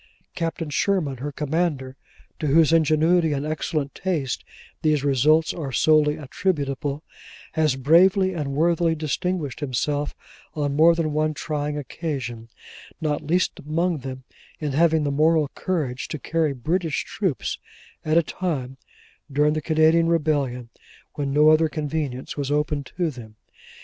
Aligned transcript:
Captain 0.33 0.71
Sherman, 0.71 1.17
her 1.17 1.31
commander, 1.31 1.95
to 2.39 2.47
whose 2.47 2.73
ingenuity 2.73 3.33
and 3.33 3.45
excellent 3.45 3.93
taste 3.93 4.43
these 4.81 5.03
results 5.03 5.53
are 5.53 5.71
solely 5.71 6.17
attributable, 6.17 7.03
has 7.51 7.75
bravely 7.75 8.33
and 8.33 8.53
worthily 8.53 8.95
distinguished 8.95 9.59
himself 9.59 10.15
on 10.55 10.75
more 10.75 10.95
than 10.95 11.13
one 11.13 11.35
trying 11.35 11.77
occasion: 11.77 12.49
not 12.99 13.21
least 13.21 13.59
among 13.59 13.99
them, 13.99 14.23
in 14.59 14.71
having 14.71 15.03
the 15.03 15.11
moral 15.11 15.49
courage 15.49 16.07
to 16.07 16.17
carry 16.17 16.51
British 16.51 17.03
troops, 17.03 17.59
at 18.03 18.17
a 18.17 18.23
time 18.23 18.77
(during 19.31 19.53
the 19.53 19.61
Canadian 19.61 20.07
rebellion) 20.07 20.69
when 21.13 21.31
no 21.31 21.49
other 21.49 21.69
conveyance 21.69 22.35
was 22.35 22.49
open 22.49 22.83
to 22.85 23.11
them. 23.11 23.35